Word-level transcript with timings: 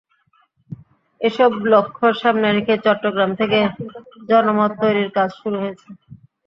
এসব 1.21 1.51
লক্ষ্য 1.73 2.05
সামনে 2.21 2.47
রেখে 2.49 2.75
চট্টগ্রাম 2.85 3.31
থেকে 3.39 3.59
জনমত 4.29 4.71
তৈরির 4.81 5.09
কাজ 5.17 5.29
শুরু 5.39 5.57
হয়েছে। 5.63 5.87